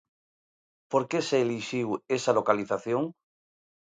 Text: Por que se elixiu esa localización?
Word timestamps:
Por 0.91 1.03
que 1.09 1.19
se 1.27 1.37
elixiu 1.43 1.87
esa 2.17 2.35
localización? 2.39 3.01